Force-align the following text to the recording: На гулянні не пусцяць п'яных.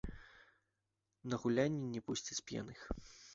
На 1.33 1.39
гулянні 1.43 1.85
не 1.97 2.01
пусцяць 2.09 2.39
п'яных. 2.49 2.79